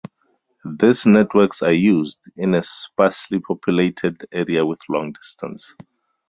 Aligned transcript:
These 0.79 1.05
networks 1.05 1.61
are 1.61 1.71
used 1.71 2.21
in 2.35 2.59
sparsely 2.63 3.37
populated 3.37 4.25
areas 4.33 4.65
with 4.65 4.79
long 4.89 5.11
distance. 5.11 5.75